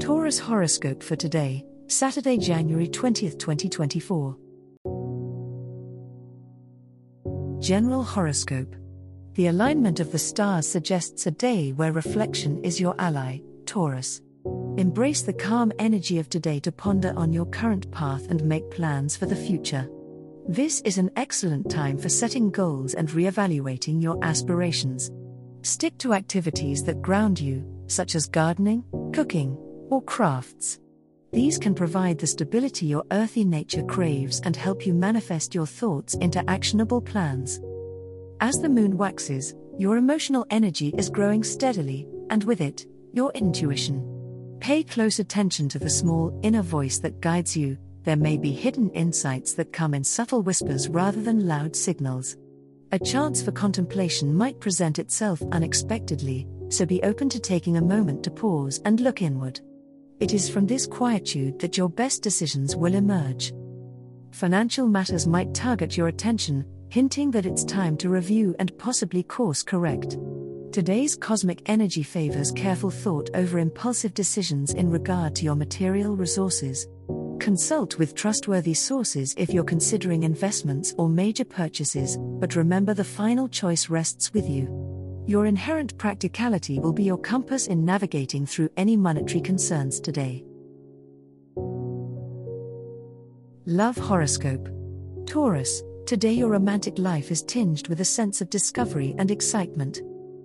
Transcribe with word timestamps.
Taurus 0.00 0.38
horoscope 0.38 1.02
for 1.02 1.16
today, 1.16 1.64
Saturday, 1.86 2.36
January 2.36 2.86
20th, 2.86 3.38
2024. 3.38 4.36
General 7.60 8.02
horoscope. 8.02 8.76
The 9.36 9.46
alignment 9.46 9.98
of 10.00 10.12
the 10.12 10.18
stars 10.18 10.68
suggests 10.68 11.26
a 11.26 11.30
day 11.30 11.72
where 11.72 11.92
reflection 11.92 12.62
is 12.62 12.78
your 12.78 12.94
ally, 12.98 13.38
Taurus. 13.64 14.20
Embrace 14.76 15.22
the 15.22 15.32
calm 15.32 15.72
energy 15.78 16.18
of 16.18 16.28
today 16.28 16.60
to 16.60 16.72
ponder 16.72 17.14
on 17.16 17.32
your 17.32 17.46
current 17.46 17.90
path 17.90 18.26
and 18.28 18.44
make 18.44 18.70
plans 18.70 19.16
for 19.16 19.24
the 19.24 19.34
future. 19.34 19.88
This 20.46 20.82
is 20.82 20.98
an 20.98 21.10
excellent 21.16 21.70
time 21.70 21.96
for 21.96 22.10
setting 22.10 22.50
goals 22.50 22.92
and 22.92 23.10
re-evaluating 23.10 24.02
your 24.02 24.22
aspirations. 24.22 25.10
Stick 25.62 25.96
to 25.98 26.12
activities 26.12 26.84
that 26.84 27.00
ground 27.00 27.40
you, 27.40 27.64
such 27.86 28.14
as 28.14 28.26
gardening, 28.26 28.84
cooking, 29.14 29.56
or 29.90 30.02
crafts. 30.02 30.78
These 31.32 31.58
can 31.58 31.74
provide 31.74 32.18
the 32.18 32.26
stability 32.26 32.86
your 32.86 33.04
earthy 33.10 33.44
nature 33.44 33.82
craves 33.82 34.40
and 34.44 34.56
help 34.56 34.86
you 34.86 34.94
manifest 34.94 35.54
your 35.54 35.66
thoughts 35.66 36.14
into 36.14 36.48
actionable 36.48 37.00
plans. 37.00 37.60
As 38.40 38.56
the 38.56 38.68
moon 38.68 38.96
waxes, 38.96 39.54
your 39.78 39.96
emotional 39.96 40.46
energy 40.50 40.94
is 40.96 41.10
growing 41.10 41.42
steadily, 41.42 42.06
and 42.30 42.44
with 42.44 42.60
it, 42.60 42.86
your 43.12 43.30
intuition. 43.32 44.56
Pay 44.60 44.82
close 44.82 45.18
attention 45.18 45.68
to 45.68 45.78
the 45.78 45.90
small 45.90 46.38
inner 46.42 46.62
voice 46.62 46.98
that 46.98 47.20
guides 47.20 47.56
you, 47.56 47.76
there 48.04 48.16
may 48.16 48.38
be 48.38 48.52
hidden 48.52 48.88
insights 48.90 49.52
that 49.54 49.72
come 49.72 49.92
in 49.92 50.04
subtle 50.04 50.42
whispers 50.42 50.88
rather 50.88 51.20
than 51.20 51.46
loud 51.46 51.74
signals. 51.74 52.36
A 52.92 52.98
chance 52.98 53.42
for 53.42 53.52
contemplation 53.52 54.34
might 54.34 54.60
present 54.60 54.98
itself 54.98 55.42
unexpectedly, 55.50 56.46
so 56.68 56.86
be 56.86 57.02
open 57.02 57.28
to 57.30 57.40
taking 57.40 57.76
a 57.76 57.82
moment 57.82 58.22
to 58.24 58.30
pause 58.30 58.80
and 58.84 59.00
look 59.00 59.22
inward. 59.22 59.60
It 60.18 60.32
is 60.32 60.48
from 60.48 60.66
this 60.66 60.86
quietude 60.86 61.58
that 61.58 61.76
your 61.76 61.90
best 61.90 62.22
decisions 62.22 62.74
will 62.74 62.94
emerge. 62.94 63.52
Financial 64.30 64.86
matters 64.86 65.26
might 65.26 65.52
target 65.52 65.94
your 65.94 66.08
attention, 66.08 66.64
hinting 66.88 67.30
that 67.32 67.44
it's 67.44 67.64
time 67.64 67.98
to 67.98 68.08
review 68.08 68.56
and 68.58 68.76
possibly 68.78 69.22
course 69.22 69.62
correct. 69.62 70.16
Today's 70.72 71.16
cosmic 71.16 71.60
energy 71.66 72.02
favors 72.02 72.50
careful 72.50 72.90
thought 72.90 73.28
over 73.34 73.58
impulsive 73.58 74.14
decisions 74.14 74.72
in 74.72 74.90
regard 74.90 75.36
to 75.36 75.44
your 75.44 75.54
material 75.54 76.16
resources. 76.16 76.86
Consult 77.38 77.98
with 77.98 78.14
trustworthy 78.14 78.72
sources 78.72 79.34
if 79.36 79.50
you're 79.50 79.64
considering 79.64 80.22
investments 80.22 80.94
or 80.96 81.10
major 81.10 81.44
purchases, 81.44 82.16
but 82.18 82.56
remember 82.56 82.94
the 82.94 83.04
final 83.04 83.48
choice 83.48 83.90
rests 83.90 84.32
with 84.32 84.48
you. 84.48 84.85
Your 85.26 85.46
inherent 85.46 85.98
practicality 85.98 86.78
will 86.78 86.92
be 86.92 87.02
your 87.02 87.18
compass 87.18 87.66
in 87.66 87.84
navigating 87.84 88.46
through 88.46 88.70
any 88.76 88.96
monetary 88.96 89.40
concerns 89.40 89.98
today. 89.98 90.44
Love 93.66 93.96
Horoscope 93.96 94.68
Taurus, 95.26 95.82
today 96.06 96.32
your 96.32 96.50
romantic 96.50 96.96
life 97.00 97.32
is 97.32 97.42
tinged 97.42 97.88
with 97.88 98.00
a 98.00 98.04
sense 98.04 98.40
of 98.40 98.50
discovery 98.50 99.16
and 99.18 99.32
excitement. 99.32 100.00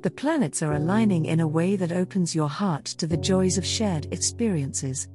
The 0.00 0.10
planets 0.10 0.62
are 0.62 0.72
aligning 0.72 1.26
in 1.26 1.40
a 1.40 1.46
way 1.46 1.76
that 1.76 1.92
opens 1.92 2.34
your 2.34 2.48
heart 2.48 2.86
to 2.86 3.06
the 3.06 3.18
joys 3.18 3.58
of 3.58 3.66
shared 3.66 4.10
experiences. 4.10 5.06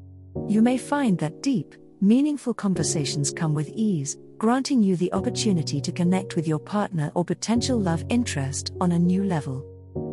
You 0.47 0.61
may 0.61 0.77
find 0.77 1.17
that 1.17 1.41
deep, 1.41 1.73
meaningful 1.99 2.53
conversations 2.53 3.31
come 3.31 3.55
with 3.55 3.69
ease, 3.69 4.17
granting 4.37 4.83
you 4.83 4.95
the 4.95 5.11
opportunity 5.13 5.81
to 5.81 5.91
connect 5.91 6.35
with 6.35 6.47
your 6.47 6.59
partner 6.59 7.11
or 7.15 7.25
potential 7.25 7.79
love 7.79 8.03
interest 8.09 8.71
on 8.79 8.91
a 8.91 8.99
new 8.99 9.23
level. 9.23 9.65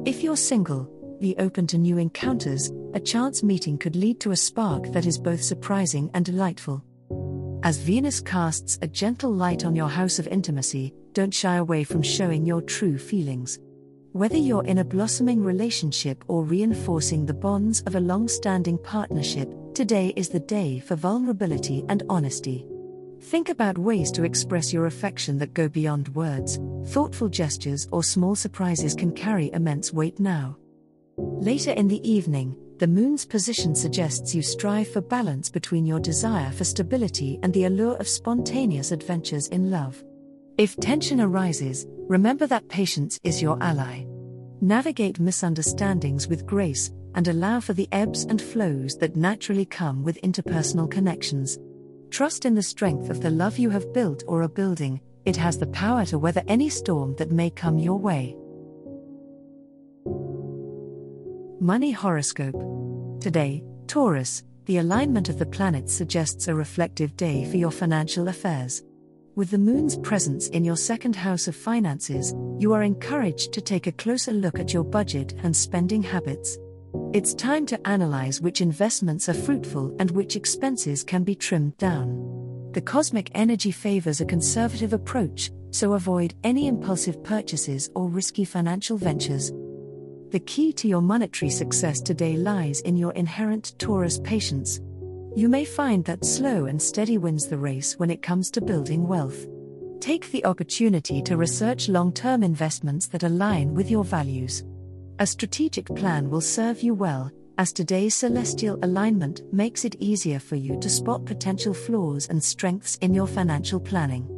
If 0.06 0.22
you're 0.22 0.36
single, 0.36 0.90
be 1.20 1.36
open 1.38 1.66
to 1.68 1.78
new 1.78 1.98
encounters, 1.98 2.72
a 2.94 3.00
chance 3.00 3.42
meeting 3.42 3.76
could 3.76 3.96
lead 3.96 4.20
to 4.20 4.30
a 4.30 4.36
spark 4.36 4.92
that 4.92 5.04
is 5.04 5.18
both 5.18 5.42
surprising 5.42 6.10
and 6.14 6.24
delightful. 6.24 6.82
As 7.62 7.76
Venus 7.78 8.20
casts 8.20 8.78
a 8.80 8.86
gentle 8.86 9.30
light 9.30 9.64
on 9.64 9.76
your 9.76 9.88
house 9.88 10.18
of 10.18 10.26
intimacy, 10.28 10.94
don't 11.12 11.32
shy 11.32 11.56
away 11.56 11.84
from 11.84 12.02
showing 12.02 12.46
your 12.46 12.62
true 12.62 12.98
feelings. 12.98 13.58
Whether 14.12 14.36
you're 14.36 14.64
in 14.64 14.78
a 14.78 14.84
blossoming 14.84 15.42
relationship 15.42 16.24
or 16.28 16.44
reinforcing 16.44 17.26
the 17.26 17.34
bonds 17.34 17.82
of 17.82 17.94
a 17.94 18.00
long 18.00 18.28
standing 18.28 18.78
partnership, 18.78 19.52
today 19.74 20.14
is 20.16 20.30
the 20.30 20.40
day 20.40 20.78
for 20.78 20.94
vulnerability 20.94 21.84
and 21.88 22.02
honesty. 22.08 22.66
Think 23.24 23.48
about 23.48 23.78
ways 23.78 24.12
to 24.12 24.22
express 24.22 24.70
your 24.70 24.84
affection 24.84 25.38
that 25.38 25.54
go 25.54 25.66
beyond 25.66 26.08
words. 26.08 26.60
Thoughtful 26.88 27.30
gestures 27.30 27.88
or 27.90 28.04
small 28.04 28.34
surprises 28.34 28.94
can 28.94 29.12
carry 29.12 29.50
immense 29.52 29.94
weight 29.94 30.20
now. 30.20 30.58
Later 31.16 31.70
in 31.70 31.88
the 31.88 32.06
evening, 32.08 32.54
the 32.78 32.86
moon's 32.86 33.24
position 33.24 33.74
suggests 33.74 34.34
you 34.34 34.42
strive 34.42 34.88
for 34.88 35.00
balance 35.00 35.48
between 35.48 35.86
your 35.86 36.00
desire 36.00 36.52
for 36.52 36.64
stability 36.64 37.38
and 37.42 37.50
the 37.54 37.64
allure 37.64 37.96
of 37.96 38.06
spontaneous 38.08 38.92
adventures 38.92 39.48
in 39.48 39.70
love. 39.70 40.04
If 40.58 40.76
tension 40.76 41.18
arises, 41.18 41.86
remember 41.88 42.46
that 42.48 42.68
patience 42.68 43.18
is 43.24 43.40
your 43.40 43.56
ally. 43.62 44.04
Navigate 44.60 45.18
misunderstandings 45.18 46.28
with 46.28 46.44
grace 46.44 46.92
and 47.14 47.26
allow 47.26 47.60
for 47.60 47.72
the 47.72 47.88
ebbs 47.90 48.24
and 48.24 48.40
flows 48.40 48.98
that 48.98 49.16
naturally 49.16 49.64
come 49.64 50.04
with 50.04 50.20
interpersonal 50.20 50.90
connections. 50.90 51.58
Trust 52.14 52.44
in 52.44 52.54
the 52.54 52.62
strength 52.62 53.10
of 53.10 53.20
the 53.20 53.30
love 53.30 53.58
you 53.58 53.70
have 53.70 53.92
built 53.92 54.22
or 54.28 54.44
are 54.44 54.48
building, 54.48 55.00
it 55.24 55.34
has 55.34 55.58
the 55.58 55.66
power 55.66 56.04
to 56.04 56.16
weather 56.16 56.44
any 56.46 56.68
storm 56.68 57.16
that 57.16 57.32
may 57.32 57.50
come 57.50 57.76
your 57.76 57.98
way. 57.98 58.36
Money 61.58 61.90
Horoscope 61.90 62.54
Today, 63.20 63.64
Taurus, 63.88 64.44
the 64.66 64.78
alignment 64.78 65.28
of 65.28 65.40
the 65.40 65.46
planets 65.46 65.92
suggests 65.92 66.46
a 66.46 66.54
reflective 66.54 67.16
day 67.16 67.50
for 67.50 67.56
your 67.56 67.72
financial 67.72 68.28
affairs. 68.28 68.84
With 69.34 69.50
the 69.50 69.58
moon's 69.58 69.96
presence 69.98 70.46
in 70.50 70.64
your 70.64 70.76
second 70.76 71.16
house 71.16 71.48
of 71.48 71.56
finances, 71.56 72.32
you 72.60 72.72
are 72.74 72.84
encouraged 72.84 73.52
to 73.54 73.60
take 73.60 73.88
a 73.88 73.92
closer 73.92 74.30
look 74.30 74.60
at 74.60 74.72
your 74.72 74.84
budget 74.84 75.34
and 75.42 75.56
spending 75.56 76.04
habits. 76.04 76.58
It's 77.12 77.34
time 77.34 77.66
to 77.66 77.88
analyze 77.88 78.40
which 78.40 78.60
investments 78.60 79.28
are 79.28 79.34
fruitful 79.34 79.94
and 79.98 80.10
which 80.10 80.36
expenses 80.36 81.02
can 81.02 81.24
be 81.24 81.34
trimmed 81.34 81.76
down. 81.78 82.70
The 82.72 82.80
cosmic 82.80 83.30
energy 83.34 83.70
favors 83.70 84.20
a 84.20 84.24
conservative 84.24 84.92
approach, 84.92 85.50
so 85.70 85.94
avoid 85.94 86.34
any 86.42 86.66
impulsive 86.66 87.22
purchases 87.22 87.90
or 87.94 88.08
risky 88.08 88.44
financial 88.44 88.96
ventures. 88.96 89.52
The 90.30 90.42
key 90.44 90.72
to 90.74 90.88
your 90.88 91.02
monetary 91.02 91.50
success 91.50 92.00
today 92.00 92.36
lies 92.36 92.80
in 92.80 92.96
your 92.96 93.12
inherent 93.12 93.78
Taurus 93.78 94.18
patience. 94.18 94.80
You 95.36 95.48
may 95.48 95.64
find 95.64 96.04
that 96.04 96.24
slow 96.24 96.66
and 96.66 96.80
steady 96.80 97.18
wins 97.18 97.46
the 97.46 97.58
race 97.58 97.94
when 97.98 98.10
it 98.10 98.22
comes 98.22 98.50
to 98.52 98.60
building 98.60 99.06
wealth. 99.06 99.46
Take 100.00 100.30
the 100.32 100.44
opportunity 100.44 101.22
to 101.22 101.36
research 101.36 101.88
long 101.88 102.12
term 102.12 102.42
investments 102.42 103.06
that 103.08 103.22
align 103.22 103.74
with 103.74 103.90
your 103.90 104.04
values. 104.04 104.64
A 105.20 105.26
strategic 105.26 105.86
plan 105.86 106.28
will 106.28 106.40
serve 106.40 106.82
you 106.82 106.92
well, 106.92 107.30
as 107.56 107.72
today's 107.72 108.16
celestial 108.16 108.80
alignment 108.82 109.42
makes 109.52 109.84
it 109.84 109.94
easier 110.00 110.40
for 110.40 110.56
you 110.56 110.76
to 110.80 110.90
spot 110.90 111.24
potential 111.24 111.72
flaws 111.72 112.26
and 112.28 112.42
strengths 112.42 112.96
in 112.96 113.14
your 113.14 113.28
financial 113.28 113.78
planning. 113.78 114.28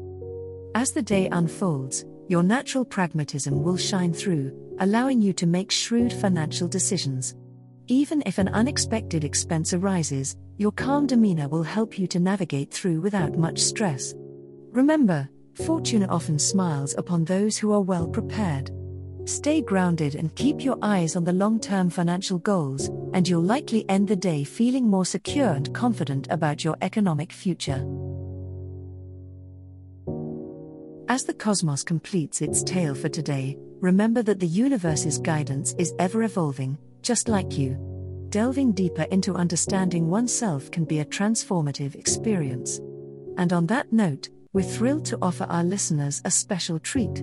As 0.75 0.93
the 0.93 1.01
day 1.01 1.31
unfolds, 1.33 2.05
your 2.29 2.43
natural 2.43 2.85
pragmatism 2.85 3.63
will 3.63 3.79
shine 3.79 4.13
through, 4.13 4.53
allowing 4.81 5.23
you 5.23 5.33
to 5.33 5.47
make 5.47 5.71
shrewd 5.71 6.13
financial 6.13 6.69
decisions. 6.69 7.35
Even 7.87 8.23
if 8.27 8.37
an 8.37 8.49
unexpected 8.49 9.25
expense 9.25 9.73
arises, 9.73 10.37
your 10.59 10.73
calm 10.73 11.07
demeanor 11.07 11.49
will 11.49 11.63
help 11.63 11.99
you 11.99 12.07
to 12.09 12.21
navigate 12.21 12.71
through 12.71 13.01
without 13.01 13.39
much 13.39 13.59
stress. 13.59 14.13
Remember, 14.73 15.27
fortune 15.55 16.05
often 16.05 16.39
smiles 16.39 16.95
upon 16.99 17.25
those 17.25 17.57
who 17.57 17.73
are 17.73 17.81
well 17.81 18.07
prepared. 18.07 18.71
Stay 19.27 19.61
grounded 19.61 20.15
and 20.15 20.35
keep 20.37 20.65
your 20.65 20.79
eyes 20.83 21.17
on 21.17 21.25
the 21.25 21.33
long 21.33 21.59
term 21.59 21.91
financial 21.91 22.39
goals, 22.39 22.89
and 23.13 23.29
you'll 23.29 23.43
likely 23.43 23.85
end 23.89 24.07
the 24.07 24.15
day 24.15 24.45
feeling 24.45 24.89
more 24.89 25.05
secure 25.05 25.51
and 25.51 25.75
confident 25.75 26.29
about 26.31 26.63
your 26.65 26.77
economic 26.81 27.33
future. 27.33 27.85
As 31.09 31.25
the 31.25 31.35
cosmos 31.35 31.83
completes 31.83 32.41
its 32.41 32.63
tale 32.63 32.95
for 32.95 33.09
today, 33.09 33.57
remember 33.81 34.23
that 34.23 34.39
the 34.39 34.47
universe's 34.47 35.19
guidance 35.19 35.75
is 35.77 35.93
ever 35.99 36.23
evolving, 36.23 36.79
just 37.03 37.29
like 37.29 37.59
you. 37.59 37.77
delving 38.31 38.73
deeper 38.73 39.05
into 39.05 39.35
understanding 39.35 40.11
oneself 40.11 40.71
can 40.71 40.85
be 40.85 41.01
a 41.01 41.05
transformative 41.05 41.95
experience. 41.95 42.81
And 43.39 43.53
on 43.53 43.67
that 43.69 43.93
note, 43.93 44.29
we're 44.53 44.63
thrilled 44.63 45.05
to 45.07 45.19
offer 45.23 45.45
our 45.45 45.65
listeners 45.65 46.23
a 46.25 46.31
special 46.31 46.79
treat. 46.79 47.23